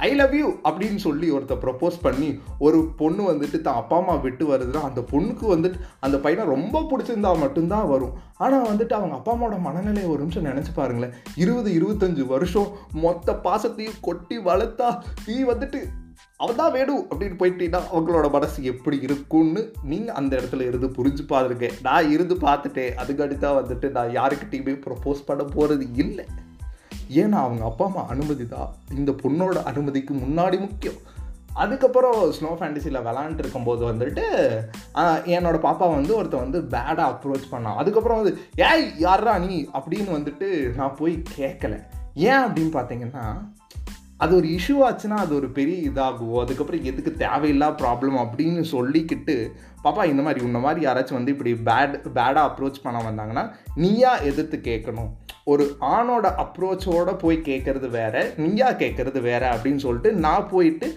ஐ 0.06 0.08
லவ் 0.20 0.32
யூ 0.38 0.46
அப்படின்னு 0.68 1.00
சொல்லி 1.04 1.26
ஒருத்தர் 1.34 1.60
ப்ரப்போஸ் 1.64 1.96
பண்ணி 2.04 2.28
ஒரு 2.66 2.78
பொண்ணு 3.00 3.22
வந்துட்டு 3.30 3.58
தான் 3.66 3.78
அப்பா 3.80 3.96
அம்மா 4.00 4.14
விட்டு 4.24 4.44
வருதுன்னா 4.52 4.80
அந்த 4.88 5.00
பொண்ணுக்கு 5.12 5.44
வந்துட்டு 5.52 5.78
அந்த 6.06 6.16
பையனை 6.24 6.44
ரொம்ப 6.54 6.82
பிடிச்சிருந்தா 6.90 7.32
மட்டும்தான் 7.42 7.90
வரும். 7.92 8.14
ஆனால் 8.44 8.68
வந்துட்டு 8.70 8.94
அவங்க 8.98 9.14
அப்பா 9.18 9.32
அம்மாவோட 9.34 9.58
மனநிலையை 9.82 10.10
ஒரு 10.10 10.20
நிமிஷம் 10.22 10.46
நினச்சி 10.50 10.72
பாருங்களேன். 10.74 11.14
இருபது 11.36 11.70
இருபத்தஞ்சு 11.78 12.24
வருஷம் 12.26 12.68
மொத்த 13.04 13.34
பாசத்தையும் 13.46 13.98
கொட்டி 14.00 14.38
வளர்த்தா 14.38 14.88
நீ 15.26 15.36
வந்துட்டு 15.44 15.80
அவன் 16.36 16.58
தான் 16.60 16.72
வேணும் 16.72 17.02
அப்படின்னு 17.08 17.36
போயிட்டீங்கன்னா 17.40 17.80
அவங்களோட 17.92 18.26
மனசு 18.30 18.64
எப்படி 18.64 18.96
இருக்கும்னு 19.00 19.62
நீங்கள் 19.82 20.14
அந்த 20.14 20.32
இடத்துல 20.36 20.66
இருந்து 20.66 20.88
புரிஞ்சு 20.96 21.22
பார்த்துருக்கேன் 21.32 21.76
நான் 21.82 22.10
இருந்து 22.10 22.34
பார்த்துட்டேன். 22.34 22.94
அதுக்கடி 23.02 23.36
தான் 23.38 23.58
வந்துட்டு 23.60 23.88
நான் 23.90 24.14
யாருக்கிட்டையுமே 24.18 24.74
ப்ரப்போஸ் 24.86 25.26
பண்ண 25.26 25.44
போகிறது 25.56 25.86
இல்லை. 25.94 26.24
ஏன்னா 27.20 27.38
அவங்க 27.46 27.64
அப்பா 27.64 27.84
அம்மா 27.84 28.04
அனுமதி 28.14 28.46
தான். 28.48 28.70
இந்த 28.98 29.12
பொண்ணோட 29.22 29.56
அனுமதிக்கு 29.62 30.14
முன்னாடி 30.14 30.58
முக்கியம். 30.66 31.00
அதுக்கப்புறம் 31.56 32.32
ஸ்னோ 32.32 32.50
ஃபேண்டசியில் 32.58 33.04
விளாண்டுட்டு 33.04 33.38
இருக்கும்போது 33.38 33.92
வந்துட்டு 33.92 34.24
என்னோட 35.32 35.56
பாப்பா 35.62 35.94
வந்து 35.94 36.16
ஒருத்த 36.16 36.36
வந்து 36.36 36.62
பேடாக 36.66 37.08
அப்ரோச் 37.08 37.50
பண்ணான் 37.50 37.76
அதுக்கப்புறம் 37.76 38.20
வந்து 38.20 38.34
ஏய் 38.64 38.86
யாரா 38.98 39.38
நீ? 39.38 39.68
அப்படின்னு 39.74 40.10
வந்துட்டு 40.10 40.48
நான் 40.74 40.96
போய் 40.98 41.22
கேட்கல 41.36 41.74
ஏன் 42.24 42.44
அப்படின்னு 42.44 42.72
பார்த்தீங்கன்னா 42.74 43.24
அது 44.18 44.36
ஒரு 44.36 44.48
இஷ்யூ 44.48 44.76
ஆச்சுன்னா 44.84 45.16
அது 45.16 45.34
ஒரு 45.34 45.48
பெரிய 45.50 45.90
இதாகும் 45.90 46.40
அதுக்கப்புறம் 46.40 46.84
எதுக்கு 46.84 47.12
தேவையில்லா 47.18 47.68
ப்ராப்ளம் 47.80 48.18
அப்படின்னு 48.18 48.60
சொல்லிக்கிட்டு 48.72 49.34
பாப்பா 49.84 50.04
இந்த 50.04 50.22
மாதிரி 50.22 50.46
இந்த 50.46 50.58
மாதிரி 50.58 50.86
யாராச்சும் 50.86 51.14
வந்து 51.14 51.32
இப்படி 51.32 51.52
பேட் 51.52 51.96
பேடாக 52.12 52.48
அப்ரோச் 52.48 52.82
பண்ண 52.82 52.98
வந்தாங்கன்னா 53.02 53.44
நீயா 53.76 54.16
எதிர்த்து 54.22 54.56
கேட்கணும் 54.60 55.10
ஒரு 55.44 55.64
ஆணோட 55.80 56.26
அப்ரோச்சோடு 56.42 57.12
போய் 57.22 57.38
கேட்குறது 57.48 57.88
வேற 57.90 58.24
நீயா 58.36 58.68
கேட்குறது 58.72 59.20
வேற 59.20 59.42
அப்படின்னு 59.54 59.84
சொல்லிட்டு 59.84 60.12
நான் 60.24 60.48
போயிட்டு 60.48 60.88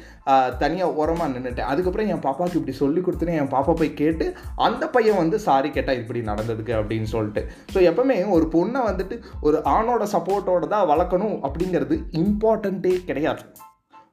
தனியாக 0.57 0.97
உரமாக 1.01 1.29
நின்றுட்டேன் 1.33 1.69
அதுக்கப்புறம் 1.71 2.11
என் 2.13 2.23
பாப்பாவுக்கு 2.27 2.59
இப்படி 2.59 2.75
சொல்லி 2.81 3.01
கொடுத்துனே 3.01 3.37
என் 3.41 3.51
பாப்பா 3.55 3.73
போய் 3.73 3.93
கேட்டு 3.93 4.25
அந்த 4.67 4.83
பையன் 4.87 5.21
வந்து 5.21 5.39
சாரி 5.47 5.69
கேட்டால் 5.69 5.99
இப்படி 6.01 6.21
நடந்ததுக்கு 6.31 6.73
அப்படின்னு 6.79 7.09
சொல்லிட்டு. 7.15 7.43
ஸோ 7.73 7.79
எப்பவுமே 7.89 8.17
ஒரு 8.37 8.47
பொண்ணை 8.55 8.81
வந்துட்டு 8.89 9.17
ஒரு 9.41 9.59
ஆணோட 9.75 10.03
சப்போர்ட்டோட 10.15 10.67
தான் 10.67 10.89
வளர்க்கணும் 10.91 11.37
அப்படிங்கிறது 11.47 11.97
இம்பார்ட்டண்ட்டே 12.23 12.93
கிடையாது. 13.09 13.43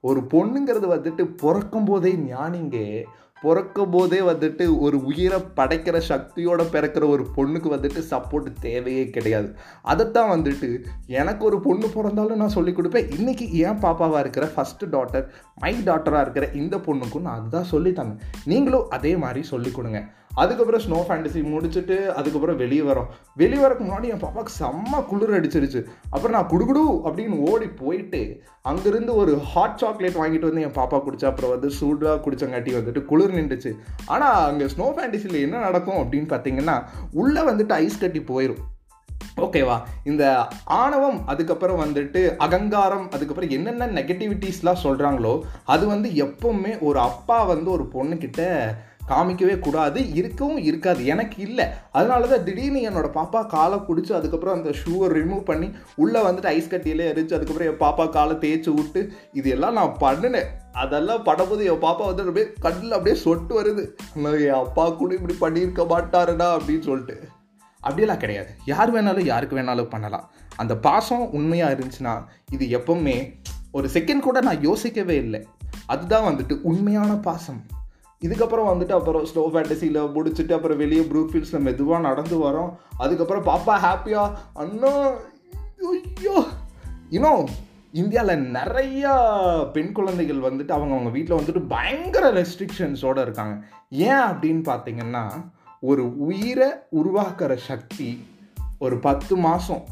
ஒரு 0.00 0.20
பொண்ணுங்கிறது 0.30 0.86
வந்துட்டு 0.96 1.24
பிறக்கும் 1.42 1.84
போதே 1.84 2.12
ஞானிங்க 2.30 2.78
பிறக்கும் 3.42 3.90
போதே 3.90 4.20
வந்துட்டு 4.20 4.78
ஒரு 4.78 5.04
உயிரை 5.04 5.40
படைக்கிற 5.56 6.00
சக்தியோட 6.08 6.62
பிறக்கிற 6.72 7.08
ஒரு 7.08 7.26
பொண்ணுக்கு 7.36 7.72
வந்துட்டு 7.76 8.02
சப்போர்ட் 8.10 8.46
தேவையே 8.60 9.10
கிடையாது. 9.10 9.56
அதைத்தான் 9.82 10.42
வந்துட்டு 10.42 10.84
எனக்கு 11.06 11.44
ஒரு 11.44 11.60
பொண்ணு 11.60 11.88
பிறந்தாலும் 11.88 12.36
நான் 12.36 12.48
சொல்லிக் 12.48 12.78
கொடுப்பேன். 12.78 13.10
இன்றைக்கி 13.20 13.50
ஏன் 13.50 13.78
பாப்பாவாக 13.78 14.18
இருக்கிற 14.18 14.46
ஃபஸ்ட்டு 14.46 14.84
டாட்டர் 14.84 15.28
மை 15.54 15.74
டாட்டராக 15.74 16.20
இருக்கிற 16.20 16.48
இந்த 16.50 16.76
பொண்ணுக்கும் 16.76 17.20
நான் 17.20 17.40
அதுதான் 17.40 17.64
சொல்லி 17.64 17.94
நீங்களும் 18.44 18.90
அதே 18.90 19.16
மாதிரி 19.16 19.42
சொல்லிக் 19.42 19.74
கொடுங்க. 19.74 20.04
அதுக்கப்புறம் 20.34 20.80
ஸ்னோ 20.80 20.98
ஃபேண்டசி 21.06 21.40
முடிச்சுட்டு 21.52 22.06
அதுக்கப்புறம் 22.06 22.56
வெளியே 22.56 22.82
வரோம். 22.82 23.06
வெளியே 23.36 23.62
வரக்கு 23.64 23.84
முன்னாடி 23.86 24.10
என் 24.12 24.22
பாப்பாவுக்கு 24.24 24.58
செம்ம 24.58 25.04
குளிர் 25.06 25.36
அடிச்சிருச்சு. 25.38 25.84
அப்புறம் 26.10 26.36
நான் 26.36 26.50
குடுகுடு 26.52 26.84
அப்படின்னு 27.04 27.38
ஓடி 27.50 27.66
போயிட்டு 27.66 28.42
அங்கேருந்து 28.64 29.14
ஒரு 29.14 29.38
ஹாட் 29.38 29.78
சாக்லேட் 29.78 30.20
வாங்கிட்டு 30.22 30.50
வந்து 30.50 30.60
என் 30.60 30.78
பாப்பா 30.80 30.98
குடிச்சா 30.98 31.24
அப்புறம் 31.24 31.50
வந்து 31.50 31.70
சூடாக 31.70 32.22
குடிச்சங்காட்டி 32.24 32.74
வந்துட்டு 32.78 33.04
குளிர் 33.04 33.30
நின்றுச்சு. 33.30 33.72
ஆனால் 34.06 34.50
அங்கே 34.50 34.64
ஸ்னோ 34.64 34.88
ஃபேண்டசியில் 34.96 35.40
என்ன 35.40 35.58
நடக்கும் 35.58 36.00
அப்படின்னு 36.02 36.28
பார்த்தீங்கன்னா 36.34 36.82
உள்ளே 37.12 37.40
வந்துட்டு 37.40 37.72
ஐஸ் 37.72 37.98
கட்டி 37.98 38.20
போயிடும் 38.20 38.62
ஓகேவா 39.40 39.80
இந்த 40.04 40.46
ஆணவம் 40.64 41.26
அதுக்கப்புறம் 41.26 41.80
வந்துட்டு 41.84 42.36
அகங்காரம் 42.36 43.10
அதுக்கப்புறம் 43.10 43.50
என்னென்ன 43.50 43.86
நெகட்டிவிட்டிஸ்லாம் 43.86 44.82
சொல்கிறாங்களோ 44.82 45.42
அது 45.64 45.86
வந்து 45.86 46.08
எப்போவுமே 46.08 46.78
ஒரு 46.78 46.98
அப்பா 46.98 47.42
வந்து 47.42 47.70
ஒரு 47.70 47.88
பொண்ணுக்கிட்ட 47.92 48.42
காமிக்கவே 49.12 49.58
கூடாது 49.58 50.12
இருக்கவும் 50.14 50.56
இருக்காது. 50.56 51.04
எனக்கு 51.04 51.42
இல்லை. 51.42 51.66
அதனால 51.92 52.26
தான் 52.26 52.44
திடீர்னு 52.44 52.90
என்னோட 52.90 53.10
பாப்பா 53.18 53.46
காலை 53.46 53.78
பிடிச்சி 53.78 54.12
அதுக்கப்புறம் 54.12 54.54
அந்த 54.54 54.70
ஷூவை 54.70 55.08
ரிமூவ் 55.16 55.44
பண்ணி 55.44 55.70
உள்ளே 55.96 56.20
வந்துட்டு 56.20 56.46
ஐஸ் 56.46 56.70
கட்டியிலே 56.70 57.06
எரிச்சு 57.10 57.34
அதுக்கப்புறம் 57.34 57.70
என் 57.70 57.80
பாப்பா 57.80 58.08
காலை 58.08 58.36
தேய்ச்சி 58.36 58.74
விட்டு 58.74 59.12
இது 59.32 59.50
எல்லாம் 59.50 59.72
நான் 59.72 59.96
பண்ணினேன். 60.00 60.46
அதெல்லாம் 60.72 61.24
படும்போது 61.24 61.64
என் 61.64 61.82
பாப்பா 61.82 62.06
வந்து 62.06 62.22
அப்படியே 62.22 62.52
கண்ணில் 62.60 62.92
அப்படியே 62.92 63.22
சொட்டு 63.22 63.62
வருது. 63.62 63.84
என் 64.40 64.50
அப்பா 64.50 64.90
கூட 64.90 65.14
இப்படி 65.14 65.34
பண்ணியிருக்க 65.34 65.86
மாட்டாருடா 65.92 66.48
அப்படின்னு 66.56 66.80
சொல்லிட்டு. 66.80 67.28
அப்படியெல்லாம் 67.76 68.18
கிடையாது. 68.18 68.50
யார் 68.64 68.94
வேணாலும் 68.94 69.24
யாருக்கு 69.24 69.58
வேணாலும் 69.58 69.90
பண்ணலாம். 69.90 70.30
அந்த 70.56 70.76
பாசம் 70.76 71.32
உண்மையாக 71.32 71.74
இருந்துச்சுன்னா 71.74 72.24
இது 72.50 72.78
எப்பவுமே 72.78 73.40
ஒரு 73.72 73.88
செகண்ட் 73.92 74.18
கூட 74.18 74.40
நான் 74.40 74.62
யோசிக்கவே 74.62 75.16
இல்லை. 75.16 75.46
அதுதான் 75.86 76.34
வந்துட்டு 76.34 76.60
உண்மையான 76.62 77.12
பாசம். 77.12 77.62
இதுக்கப்புறம் 78.22 78.68
வந்துட்டு 78.72 78.92
அப்புறம் 78.92 79.24
ஸ்லோ 79.24 79.38
ஃபேண்டசியில் 79.38 80.10
முடிச்சுட்டு 80.14 80.52
அப்புறம் 80.52 80.76
வெளியே 80.76 81.02
ப்ரூக்ஃபீல்ட்ஸில் 81.02 81.60
மெதுவாக 81.60 82.02
நடந்து 82.02 82.36
வரோம். 82.36 82.76
அதுக்கப்புறம் 82.98 83.44
பாப்பா 83.44 83.70
ஹாப்பியாக 83.70 84.32
அண்ணா 84.54 85.10
ஐயோ. 85.92 86.44
இன்னும் 87.10 87.48
இந்தியாவில் 87.92 88.52
நிறையா 88.52 89.14
பெண் 89.70 89.92
குழந்தைகள் 89.92 90.36
வந்துட்டு 90.36 90.72
அவங்க 90.72 90.92
அவங்க 90.92 91.10
வீட்டில் 91.10 91.38
வந்துட்டு 91.38 91.64
பயங்கர 91.68 92.32
ரெஸ்ட்ரிக்ஷன்ஸோடு 92.32 93.22
இருக்காங்க. 93.22 93.66
ஏன் 93.90 94.10
அப்படின்னு 94.10 94.62
பார்த்தீங்கன்னா 94.64 95.30
ஒரு 95.80 96.18
உயிரை 96.18 96.68
உருவாக்குற 96.92 97.56
சக்தி 97.56 98.26
ஒரு 98.78 98.98
பத்து 98.98 99.36
மாதம் 99.36 99.84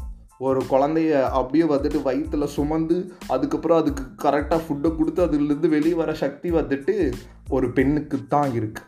ஒரு 0.45 0.61
குழந்தைய 0.69 1.11
அப்படியே 1.39 1.65
வந்துட்டு 1.71 1.99
வயிற்றில் 2.05 2.53
சுமந்து 2.55 2.95
அதுக்கப்புறம் 3.33 3.81
அதுக்கு 3.81 4.03
கரெக்டாக 4.23 4.61
ஃபுட்டை 4.63 4.89
கொடுத்து 4.95 5.21
அதுலேருந்து 5.25 5.69
வெளியே 5.75 5.97
வர 5.99 6.13
சக்தி 6.21 6.51
வந்துட்டு 6.51 6.95
ஒரு 7.49 7.67
பெண்ணுக்கு 7.79 8.19
தான் 8.27 8.53
இருக்குது 8.59 8.87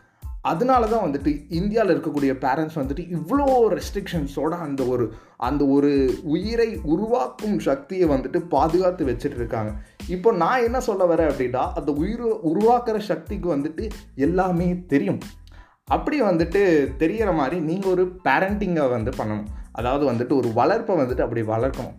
அதனால 0.50 0.82
தான் 0.86 1.04
வந்துட்டு 1.04 1.30
இந்தியாவில் 1.58 1.92
இருக்கக்கூடிய 1.94 2.32
பேரண்ட்ஸ் 2.42 2.78
வந்துட்டு 2.80 3.04
இவ்வளோ 3.16 3.46
ரெஸ்ட்ரிக்ஷன்ஸோட 3.76 4.54
அந்த 4.64 4.82
ஒரு 4.84 5.04
அந்த 5.48 5.62
ஒரு 5.66 5.92
உயிரை 6.34 6.68
உருவாக்கும் 6.94 7.56
சக்தியை 7.68 8.08
வந்துட்டு 8.08 8.40
பாதுகாத்து 8.54 9.08
வச்சுட்டு 9.10 9.38
இருக்காங்க. 9.40 9.72
இப்போ 10.08 10.32
நான் 10.42 10.64
என்ன 10.64 10.80
சொல்ல 10.80 11.04
வரேன் 11.12 11.30
அப்படின்னா 11.30 11.64
அந்த 11.80 11.92
உயிர் 12.02 12.26
உருவாக்குற 12.50 12.98
சக்திக்கு 13.10 13.48
வந்துட்டு 13.56 13.86
எல்லாமே 14.26 14.68
தெரியும். 14.92 15.20
அப்படி 15.84 16.18
வந்துட்டு 16.22 16.62
தெரிகிற 16.96 17.30
மாதிரி 17.32 17.56
நீங்கள் 17.70 17.92
ஒரு 17.92 18.04
பேரண்டிங்கை 18.28 18.86
வந்து 18.96 19.10
பண்ணணும். 19.10 19.50
அதாவது 19.74 20.12
வந்துட்டு 20.12 20.36
ஒரு 20.36 20.48
வளர்ப்பை 20.52 20.96
வந்துட்டு 20.96 21.20
அப்படி 21.20 21.42
வளர்க்கணும். 21.42 21.94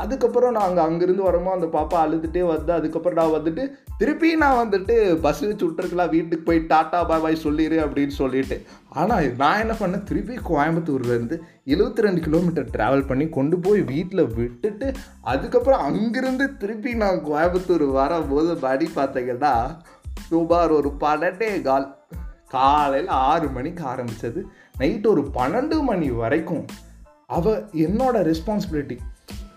அதுக்கப்புறம் 0.00 0.52
நாங்கள் 0.52 0.84
அங்கேருந்து 0.84 1.22
வரமோ 1.28 1.50
அந்த 1.52 1.66
பாப்பா 1.66 1.96
அழுதுகிட்டே 2.02 2.42
வந்து 2.46 2.72
அதுக்கப்புறம் 2.72 3.18
நான் 3.20 3.34
வந்துட்டு 3.36 3.62
திருப்பி 3.96 4.28
நான் 4.34 4.58
வந்துட்டு 4.60 4.94
பஸ் 5.20 5.40
வச்சு 5.40 5.64
விட்டுருக்கலாம் 5.66 6.08
வீட்டுக்கு 6.08 6.44
போய் 6.44 6.58
டாட்டா 6.58 6.98
பாய் 7.06 7.20
பாய் 7.20 7.36
சொல்லிடு 7.36 7.78
அப்படின்னு 7.84 8.14
சொல்லிட்டு. 8.18 8.56
ஆனால் 8.90 9.32
நான் 9.36 9.60
என்ன 9.60 9.74
பண்ணேன்? 9.80 10.04
திருப்பி 10.04 10.36
கோயம்புத்தூர்லேருந்து 10.50 11.36
எழுபத்தி 11.66 12.04
ரெண்டு 12.06 12.20
கிலோமீட்டர் 12.20 12.68
ட்ராவல் 12.76 13.06
பண்ணி 13.06 13.28
கொண்டு 13.28 13.58
போய் 13.58 13.82
வீட்டில் 13.82 14.32
விட்டுட்டு 14.32 14.88
அதுக்கப்புறம் 15.22 15.82
அங்கேருந்து 15.88 16.46
திருப்பி 16.56 16.92
நான் 16.94 17.24
கோயம்புத்தூர் 17.24 17.86
வரும்போது 17.90 18.56
படி 18.56 18.88
பார்த்தீங்கன்னா 18.96 19.54
சுமார் 20.28 20.72
ஒரு 20.72 20.92
பன்னெண்டே 21.00 21.50
கால் 21.62 21.88
காலையில் 22.48 23.10
ஆறு 23.24 23.48
மணிக்கு 23.48 23.84
ஆரம்பித்தது 23.84 24.40
நைட்டு 24.78 25.06
ஒரு 25.06 25.24
பன்னெண்டு 25.34 25.76
மணி 25.82 26.10
வரைக்கும் 26.10 26.64
அவ 27.30 27.54
என்னோட 27.86 28.16
ரெஸ்பான்சிபிலிட்டி 28.30 28.96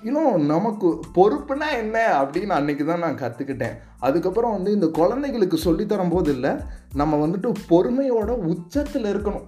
இன்னும் 0.04 0.46
நமக்கு 0.46 0.88
பொறுப்புனா 1.16 1.68
என்ன 1.78 1.98
அப்படின்னு 2.22 2.54
அன்னைக்கு 2.58 2.86
தான் 2.86 3.00
நான் 3.00 3.20
கற்றுக்கிட்டேன் 3.22 3.76
அதுக்கப்புறம் 4.00 4.52
வந்து 4.52 4.72
இந்த 4.72 4.88
குழந்தைகளுக்கு 4.88 5.58
சொல்லித்தரும் 5.58 6.10
போது 6.10 6.32
இல்லை 6.34 6.52
நம்ம 6.94 7.28
வந்துட்டு 7.28 7.50
பொறுமையோட 7.70 8.32
உச்சத்தில் 8.54 9.08
இருக்கணும். 9.14 9.46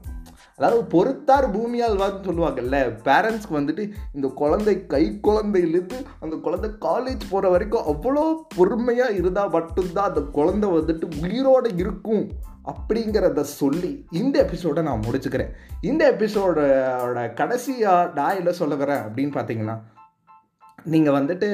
அதாவது 0.55 0.83
பொறுத்தார் 0.83 1.51
பூமியால் 1.51 1.97
வான்னு 1.97 2.25
சொல்லுவாங்கல்ல 2.25 2.77
பேரண்ட்ஸ்க்கு 3.03 3.55
வந்துட்டு 3.55 3.91
இந்த 4.13 4.27
குழந்தை 4.27 4.87
கை 4.87 5.19
குழந்தையிலேருந்து 5.23 6.05
அந்த 6.19 6.35
குழந்தை 6.35 6.69
காலேஜ் 6.81 7.23
போகிற 7.29 7.49
வரைக்கும் 7.49 7.87
அவ்வளோ 7.87 8.33
பொறுமையாக 8.55 9.13
இருந்தால் 9.13 9.49
மட்டும்தான் 9.49 10.07
அந்த 10.07 10.21
குழந்தை 10.21 10.69
வந்துட்டு 10.69 11.07
உயிரோடு 11.21 11.71
இருக்கும் 11.77 12.31
அப்படிங்கிறத 12.65 13.41
சொல்லி 13.41 14.05
இந்த 14.11 14.39
எபிசோடை 14.39 14.83
நான் 14.83 15.01
முடிச்சுக்கிறேன். 15.09 15.51
இந்த 15.81 16.11
எபிசோடோட 16.11 17.33
கடைசியாக 17.33 18.11
நான் 18.13 18.35
என்ன 18.35 18.51
சொல்லுகிறேன் 18.51 18.97
அப்படின்னு 18.97 19.35
பார்த்தீங்கன்னா 19.35 19.75
நீங்கள் 20.83 21.13
வந்துட்டு 21.13 21.49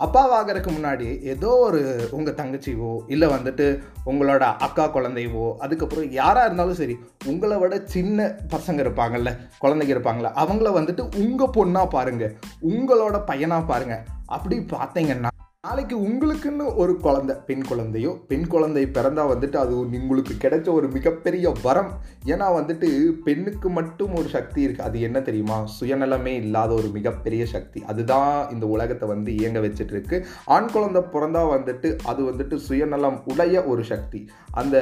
அப்பாவாகிறதுக்கு 0.00 0.70
முன்னாடி 0.72 1.06
ஏதோ 1.22 1.48
ஒரு 1.58 1.80
உங்கள் 2.10 2.34
தங்கச்சிவோ 2.34 2.90
இல்லை 3.06 3.28
வந்துட்டு 3.28 3.66
உங்களோட 4.06 4.44
அக்கா 4.58 4.84
குழந்தைவோ 4.86 5.46
அதுக்கப்புறம் 5.58 6.06
யாராக 6.10 6.44
இருந்தாலும் 6.44 6.74
சரி 6.74 6.96
உங்களை 7.26 7.56
விட 7.58 7.80
சின்ன 7.86 8.28
பசங்க 8.50 8.78
இருப்பாங்கல்ல 8.78 9.32
குழந்தைங்க 9.60 9.94
இருப்பாங்கள்ல 9.94 10.32
அவங்கள 10.34 10.72
வந்துட்டு 10.72 11.04
உங்கள் 11.16 11.54
பொண்ணாக 11.56 11.88
பாருங்கள் 11.88 12.36
உங்களோட 12.62 13.18
பையனாக 13.24 13.64
பாருங்கள் 13.64 14.06
அப்படி 14.26 14.58
பார்த்தீங்கன்னா 14.70 15.32
நாளைக்கு 15.66 15.96
உங்களுக்குன்னு 16.08 16.64
ஒரு 16.74 16.92
குழந்தை 16.96 17.34
பெண் 17.46 17.64
குழந்தையோ 17.68 18.10
பெண் 18.28 18.44
குழந்தை 18.46 18.82
பிறந்தா 18.96 19.22
வந்துட்டு 19.30 19.56
அது 19.56 19.72
உங்களுக்கு 19.78 20.34
கிடைச்ச 20.42 20.68
ஒரு 20.72 20.88
மிகப்பெரிய 20.88 21.52
வரம். 21.62 21.90
ஏன்னா 22.24 22.46
வந்துட்டு 22.58 22.88
பெண்ணுக்கு 23.24 23.68
மட்டும் 23.78 24.14
ஒரு 24.14 24.28
சக்தி 24.28 24.60
இருக்குது 24.66 24.86
அது 24.88 25.00
என்ன 25.00 25.20
தெரியுமா? 25.20 25.56
சுயநலமே 25.78 26.34
இல்லாத 26.42 26.70
ஒரு 26.74 26.88
மிகப்பெரிய 26.88 27.46
சக்தி. 27.46 27.82
அதுதான் 27.86 28.50
இந்த 28.50 28.66
உலகத்தை 28.66 29.08
வந்து 29.08 29.32
இயங்க 29.34 29.58
வச்சுட்டு 29.58 29.94
இருக்கு 29.96 30.26
ஆண் 30.44 30.70
குழந்தை 30.70 31.02
பிறந்தா 31.14 31.42
வந்துட்டு 31.56 31.90
அது 32.04 32.22
வந்துட்டு 32.30 32.58
சுயநலம் 32.68 33.18
உடைய 33.24 33.64
ஒரு 33.64 33.84
சக்தி. 33.84 34.22
அந்த 34.50 34.76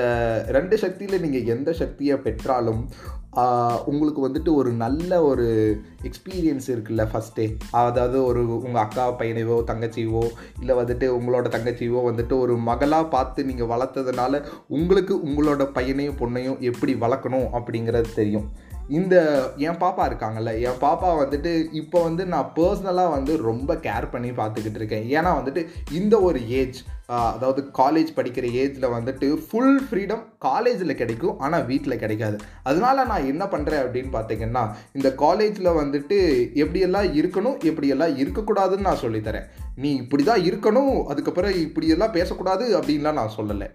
ரெண்டு 0.49 0.79
சக்தியில் 0.79 1.21
நீங்கள் 1.21 1.51
எந்த 1.57 1.73
சக்தியை 1.73 2.19
பெற்றாலும் 2.19 2.83
உங்களுக்கு 3.85 4.29
வந்துட்டு 4.29 4.55
ஒரு 4.55 4.73
நல்ல 4.73 5.23
ஒரு 5.23 5.47
எக்ஸ்பீரியன்ஸ் 6.03 6.69
இருக்குல்ல 6.69 7.07
ஃபஸ்ட்டே 7.13 7.57
அதாவது 7.71 8.25
ஒரு 8.25 8.55
உங்கள் 8.55 8.83
அக்கா 8.83 9.13
பையனைவோ 9.13 9.57
தங்கச்சியவோ 9.67 10.25
இல்லை 10.61 10.77
வந்துட்டு 10.77 11.09
உங்களோட 11.09 11.49
தங்கச்சியவோ 11.49 12.03
வந்துட்டு 12.11 12.39
ஒரு 12.39 12.57
மகளாக 12.57 13.05
பார்த்து 13.05 13.45
நீங்கள் 13.45 13.67
வளர்த்ததுனால 13.67 14.45
உங்களுக்கு 14.69 15.17
உங்களோட 15.17 15.65
பையனையும் 15.73 16.17
பொண்ணையும் 16.17 16.59
எப்படி 16.59 16.95
வளர்க்கணும் 16.95 17.49
அப்படிங்கிறது 17.53 18.15
தெரியும். 18.15 18.53
இந்த 18.99 19.15
என் 19.69 19.79
பாப்பா 19.83 20.03
இருக்காங்கல்ல 20.09 20.53
என் 20.69 20.81
பாப்பா 20.81 21.09
வந்துட்டு 21.23 21.53
இப்போ 21.73 21.99
வந்து 22.03 22.27
நான் 22.27 22.53
பர்சனலாக 22.57 23.15
வந்து 23.15 23.33
ரொம்ப 23.37 23.75
கேர் 23.87 24.11
பண்ணி 24.11 24.31
பார்த்துக்கிட்டு 24.31 24.81
இருக்கேன். 24.81 25.07
ஏன்னா 25.17 25.33
வந்துட்டு 25.39 25.65
இந்த 26.01 26.21
ஒரு 26.29 26.41
ஏஜ் 26.61 26.79
அதாவது 27.17 27.61
காலேஜ் 27.81 28.11
படிக்கிற 28.15 28.47
ஏஜில் 28.63 28.95
வந்துட்டு 28.95 29.27
ஃபுல் 29.43 29.77
ஃப்ரீடம் 29.89 30.23
காலேஜில் 30.47 30.99
கிடைக்கும் 31.01 31.39
ஆனால் 31.39 31.67
வீட்டில் 31.71 32.01
கிடைக்காது. 32.03 32.39
அதனால 32.63 33.05
நான் 33.11 33.29
என்ன 33.33 33.45
பண்ணுறேன் 33.53 33.83
அப்படின்னு 33.85 34.11
பார்த்தீங்கன்னா 34.17 34.65
இந்த 34.93 35.11
காலேஜில் 35.25 35.79
வந்துட்டு 35.83 36.19
எப்படியெல்லாம் 36.65 37.11
இருக்கணும் 37.21 37.59
எப்படியெல்லாம் 37.71 38.17
இருக்கக்கூடாதுன்னு 38.23 38.89
நான் 38.89 39.05
சொல்லித்தரேன். 39.05 39.49
நீ 39.83 39.91
இப்படி 40.03 40.23
தான் 40.29 40.45
இருக்கணும் 40.49 40.95
அதுக்கப்புறம் 41.13 41.55
இப்படியெல்லாம் 41.65 42.15
பேசக்கூடாது 42.17 42.65
அப்படின்லாம் 42.79 43.19
நான் 43.21 43.37
சொல்லலை. 43.39 43.69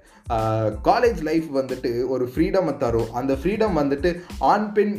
காலேஜ் 0.87 1.19
லைஃப் 1.27 1.47
வந்துட்டு 1.57 1.91
ஒரு 2.13 2.25
ஃப்ரீடமை 2.33 2.73
தரும். 2.83 3.09
அந்த 3.19 3.33
ஃப்ரீடம் 3.39 3.75
வந்துட்டு 3.81 4.09
ஆண் 4.51 4.67
பெண் 4.75 4.93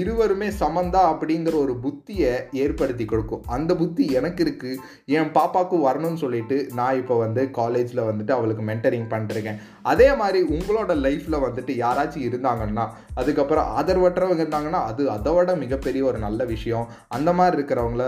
இருவருமே 0.00 0.48
சமந்தா 0.62 1.02
அப்படிங்கிற 1.12 1.54
ஒரு 1.64 1.74
புத்தியை 1.84 2.32
ஏற்படுத்தி 2.64 3.04
கொடுக்கும். 3.12 3.44
அந்த 3.56 3.70
புத்தி 3.80 4.06
எனக்கு 4.20 4.42
இருக்குது 4.44 4.80
என் 5.18 5.32
பாப்பாவுக்கு 5.38 5.78
வரணும்னு 5.88 6.22
சொல்லிட்டு 6.24 6.58
நான் 6.80 6.98
இப்போ 7.02 7.16
வந்து 7.24 7.44
காலேஜில் 7.60 8.06
வந்துட்டு 8.10 8.34
அவளுக்கு 8.38 8.64
மென்டரிங் 8.70 9.08
பண்ணிருக்கேன் 9.14 9.60
அதே 9.92 10.08
மாதிரி 10.22 10.40
உங்களோட 10.56 10.92
லைஃப்பில் 11.06 11.44
வந்துட்டு 11.46 11.74
யாராச்சும் 11.84 12.26
இருந்தாங்கன்னா 12.28 12.86
அதுக்கப்புறம் 13.20 13.68
ஆதரவற்றவங்க 13.78 14.42
இருந்தாங்கன்னா 14.44 14.80
அது 14.90 15.02
அதை 15.16 15.32
விட 15.36 15.54
மிகப்பெரிய 15.62 16.02
ஒரு 16.10 16.18
நல்ல 16.26 16.44
விஷயம். 16.52 16.86
அந்த 17.16 17.30
மாதிரி 17.38 17.56
இருக்கிறவங்கள 17.58 18.04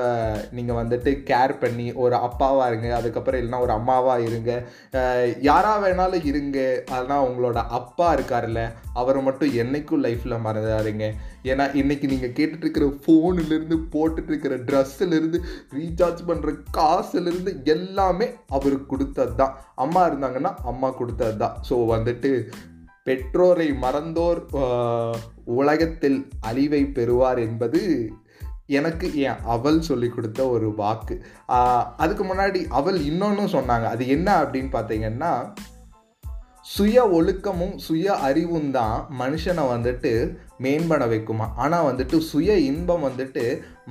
நீங்கள் 0.58 0.78
வந்துட்டு 0.80 1.12
கேர் 1.30 1.54
பண்ணி 1.62 1.86
ஒரு 2.04 2.16
அப்பாவாக 2.28 2.68
இருங்க 2.70 2.88
அதுக்கப்புறம் 3.00 3.40
இல்லைனா 3.42 3.62
ஒரு 3.66 3.74
அம்மாவாக 3.78 4.26
இருங்க. 4.28 4.50
யாராக 5.48 5.78
வேணாலும் 5.86 6.28
இருங்க. 6.30 6.58
ஆனால் 6.98 7.26
உங்களோட 7.28 7.58
அப்பா 7.80 8.08
இருக்கார்ல 8.16 8.62
அவரை 9.00 9.20
மட்டும் 9.28 9.52
என்னைக்கும் 9.64 10.04
லைஃப்பில் 10.06 10.44
மறந்துடாதீங்க. 10.46 11.06
ஏன்னா 11.50 11.64
இன்னைக்கு 11.80 12.06
நீங்கள் 12.14 12.34
கேட்டுட்ருக்கிற 12.38 12.86
ஃபோனுலேருந்து 13.02 13.76
போட்டுட்டு 13.92 14.56
ட்ரெஸ்ஸுலேருந்து 14.68 15.38
ரீசார்ஜ் 15.78 16.22
பண்ணுற 16.30 16.50
காசுலேருந்து 16.78 17.52
எல்லாமே 17.74 18.26
அவருக்கு 18.56 18.86
கொடுத்தது 18.86 19.34
தான் 19.42 19.54
அம்மா 19.84 20.02
இருந்தாங்கன்னா 20.08 20.52
அம்மா 20.72 20.88
கொடுத்தது 21.00 21.36
தான் 21.44 21.56
ஸோ 21.68 21.76
வந்துட்டு 21.94 22.30
பெற்றோரை 23.06 23.68
மறந்தோர் 23.84 24.40
உலகத்தில் 25.60 26.18
அழிவை 26.48 26.82
பெறுவார் 26.96 27.40
என்பது 27.46 27.80
எனக்கு 28.78 29.06
என் 29.28 29.40
அவள் 29.54 29.78
சொல்லி 29.86 30.08
கொடுத்த 30.08 30.40
ஒரு 30.54 30.68
வாக்கு. 30.80 31.14
அதுக்கு 32.02 32.24
முன்னாடி 32.24 32.60
அவள் 32.78 32.98
இன்னொன்னும் 33.10 33.54
சொன்னாங்க. 33.56 33.86
அது 33.94 34.04
என்ன 34.16 34.28
அப்படின்னு 34.42 34.70
பார்த்தீங்கன்னா 34.76 35.32
சுய 36.72 36.96
ஒழுக்கமும் 37.18 37.74
சுய 37.84 38.14
அறிவும் 38.26 38.70
தான் 38.76 38.96
மனுஷனை 39.20 39.62
வந்துட்டு 39.72 40.10
மேம்பட 40.64 41.04
வைக்குமா? 41.12 41.46
ஆனால் 41.62 41.86
வந்துட்டு 41.88 42.16
சுய 42.30 42.56
இன்பம் 42.70 43.06
வந்துட்டு 43.08 43.44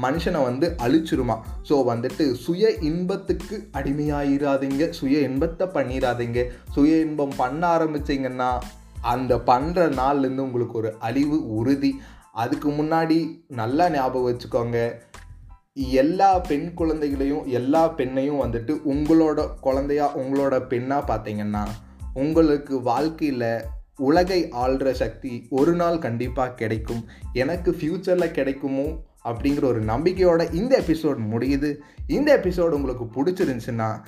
மனுஷனை 0.04 0.42
வந்து 0.48 0.68
அழிச்சிருமா? 0.86 1.38
ஸோ 1.70 1.76
வந்துட்டு 1.92 2.26
சுய 2.46 2.72
இன்பத்துக்கு 2.90 3.56
அடிமையாயிராதீங்க. 3.80 4.84
சுய 5.00 5.28
இன்பத்தை 5.30 5.68
பண்ணிடாதீங்க 5.78 6.42
சுய 6.76 7.06
இன்பம் 7.08 7.36
பண்ண 7.42 7.62
ஆரம்பிச்சிங்கன்னா 7.76 8.52
அந்த 9.02 9.36
பண்ணுற 9.36 9.88
நாள்லேருந்து 9.94 10.48
உங்களுக்கு 10.48 10.78
ஒரு 10.78 10.96
அழிவு 11.00 11.56
உறுதி. 11.56 12.02
அதுக்கு 12.34 12.72
முன்னாடி 12.72 13.44
நல்லா 13.48 13.90
ஞாபகம் 13.90 14.28
வச்சுக்கோங்க. 14.28 14.94
எல்லா 15.76 16.40
பெண் 16.40 16.74
குழந்தைகளையும் 16.74 17.46
எல்லா 17.46 17.90
பெண்ணையும் 17.90 18.42
வந்துட்டு 18.42 18.74
உங்களோட 18.86 19.60
குழந்தையா 19.60 20.18
உங்களோட 20.18 20.68
பெண்ணாக 20.68 21.14
பார்த்தீங்கன்னா 21.14 21.68
உங்களுக்கு 22.14 22.82
வாழ்க்கையில் 22.82 23.64
உலகை 23.96 24.50
ஆள்ற 24.50 24.92
சக்தி 24.92 25.48
ஒரு 25.50 25.74
நாள் 25.74 26.00
கண்டிப்பாக 26.00 26.54
கிடைக்கும். 26.54 27.06
எனக்கு 27.34 27.72
ஃப்யூச்சரில் 27.72 28.32
கிடைக்குமோ 28.32 28.88
அப்படிங்கிற 29.24 29.64
ஒரு 29.64 29.82
நம்பிக்கையோட 29.82 30.54
இந்த 30.54 30.84
எபிசோட் 30.88 31.20
முடியுது. 31.32 31.76
இந்த 32.08 32.38
எபிசோடு 32.38 32.70
உங்களுக்கு 32.70 33.06
பிடிச்சிருந்துச்சுன்னா 33.06 34.04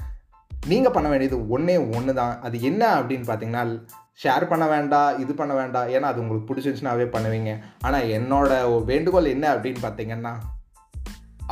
நீங்கள் 0.68 0.92
பண்ண 0.92 1.10
வேண்டியது 1.10 1.50
ஒன்றே 1.50 1.78
ஒன்று 1.78 2.14
தான் 2.14 2.42
அது 2.42 2.62
என்ன 2.62 3.02
அப்படின்னு 3.02 3.26
பார்த்தீங்கன்னா 3.28 3.82
ஷேர் 4.20 4.46
பண்ண 4.50 4.66
வேண்டாம் 4.68 5.20
இது 5.24 5.34
பண்ண 5.34 5.54
வேண்டாம் 5.60 5.92
ஏன்னா 5.96 6.10
அது 6.12 6.22
உங்களுக்கு 6.24 6.50
பிடிச்சிருந்துச்சுனாவே 6.50 7.06
பண்ணுவீங்க. 7.14 7.52
ஆனால் 7.86 8.10
என்னோட 8.18 8.50
வேண்டுகோள் 8.90 9.34
என்ன 9.36 9.46
அப்படின்னு 9.56 9.82
பார்த்தீங்கன்னா 9.86 10.34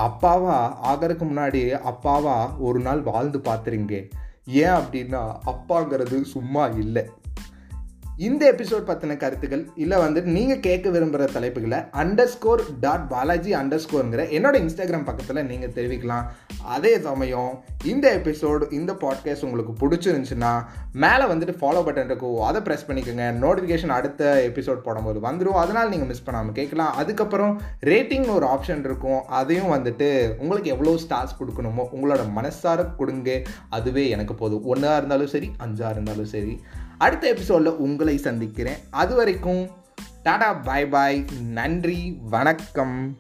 அப்பாவா 0.08 0.58
ஆகிறதுக்கு 0.90 1.26
முன்னாடி 1.30 1.62
அப்பாவா 1.92 2.36
ஒரு 2.68 2.80
நாள் 2.88 3.02
வாழ்ந்து 3.12 3.40
பார்த்துருங்க. 3.48 3.96
ஏன் 4.64 4.78
அப்படின்னா 4.82 5.22
அப்பாங்கிறது 5.54 6.18
சும்மா 6.36 6.66
இல்லை. 6.84 7.04
இந்த 8.28 8.44
எபிசோட் 8.54 8.88
பற்றின 8.88 9.18
கருத்துக்கள் 9.18 9.62
இல்லை 9.84 9.98
வந்துட்டு 10.04 10.36
நீங்கள் 10.38 10.64
கேட்க 10.66 10.88
விரும்புகிற 10.96 11.26
தலைப்புகளை 11.36 11.80
under 12.02 12.32
score 12.34 12.64
dot 12.86 13.06
Balaji 13.14 13.52
under 13.60 13.84
ஸ்கோருங்கிற 13.84 14.24
என்னோட 14.38 14.56
இன்ஸ்டாகிராம் 14.64 15.08
பக்கத்தில் 15.10 15.48
நீங்கள் 15.52 15.76
தெரிவிக்கலாம். 15.78 16.26
அதே 16.64 17.00
சமயம் 17.00 17.64
இந்த 17.84 18.18
எபிசோடு 18.18 18.72
இந்த 18.72 18.94
பாட்காஸ்ட் 18.94 19.46
உங்களுக்கு 19.46 19.90
பிடிச்சிருந்துச்சுன்னா 19.90 20.66
மேலே 20.94 21.24
வந்துட்டு 21.24 21.56
ஃபாலோ 21.60 21.84
பட்டன் 21.84 22.06
இருக்கும். 22.06 22.42
அதை 22.42 22.62
ப்ரெஸ் 22.62 22.90
பண்ணிக்கோங்க. 22.90 23.26
நோட்டிஃபிகேஷன் 23.44 23.88
அடுத்த 23.88 24.52
எபிசோட் 24.54 24.76
போடும்போது 24.76 25.20
வந்துடும் 25.20 25.54
அதனால் 25.54 25.90
நீங்கள் 25.90 26.08
மிஸ் 26.08 26.24
பண்ணாமல் 26.24 26.52
கேட்கலாம். 26.52 26.94
அதுக்கப்புறம் 26.94 27.62
ரேட்டிங்னு 27.86 28.34
ஒரு 28.34 28.46
ஆப்ஷன் 28.46 28.80
இருக்கும். 28.80 29.26
அதையும் 29.28 29.72
வந்துட்டு 29.72 30.38
உங்களுக்கு 30.38 30.70
எவ்வளோ 30.70 30.92
ஸ்டார்ஸ் 30.92 31.38
கொடுக்கணுமோ 31.40 31.86
உங்களோட 31.96 32.20
மனசார 32.36 32.96
கொடுங்க. 32.96 33.42
அதுவே 33.70 34.10
எனக்கு 34.10 34.36
போதும். 34.36 34.66
ஒன்றா 34.66 34.98
இருந்தாலும் 34.98 35.28
சரி 35.28 35.52
அஞ்சா 35.58 35.90
இருந்தாலும் 35.90 36.26
சரி. 36.26 36.62
அடுத்த 36.98 37.28
எபிசோடில் 37.28 37.78
உங்களை 37.78 38.18
சந்திக்கிறேன். 38.18 38.78
அது 38.90 39.16
வரைக்கும் 39.16 39.70
டாடா 40.24 40.54
பாய் 40.54 40.88
பாய் 40.88 41.26
நன்றி 41.42 42.20
வணக்கம். 42.30 43.20